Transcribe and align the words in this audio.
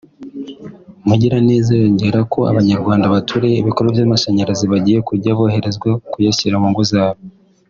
Mugiraneza 1.07 1.71
yongeraho 1.81 2.25
ko 2.33 2.39
Abanyarwanda 2.51 3.11
baturiye 3.15 3.55
ibikorwa 3.57 3.91
by’amashnarazi 3.95 4.65
bagiye 4.73 4.99
kujya 5.07 5.37
boroherezwa 5.37 5.89
kuyashyira 6.11 6.57
mu 6.63 6.69
ngo 6.73 6.83
zabo 6.93 7.21